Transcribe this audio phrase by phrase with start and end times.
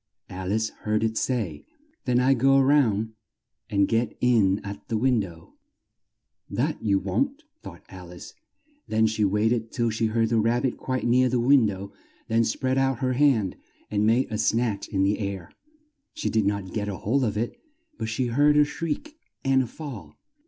[0.31, 1.63] Al ice heard it say,
[2.05, 3.13] "Then I'll go round
[3.69, 5.53] and get in at the win dow."
[6.49, 8.33] "That you won't!" thought Al ice;
[8.87, 11.91] then she wait ed till she heard the Rab bit quite near the win dow,
[12.27, 13.57] then spread out her hand
[13.91, 15.51] and made a snatch in the air.
[16.15, 17.61] She did not get hold of it,
[17.99, 20.15] but she heard a shriek and a fall.